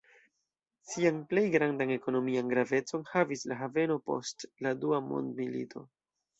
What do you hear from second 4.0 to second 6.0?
post la Dua Mondmilito.